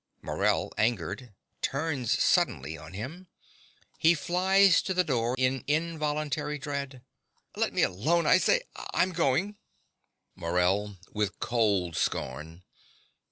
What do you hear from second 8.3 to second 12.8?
say. I'm going. MORELL (with cold scorn).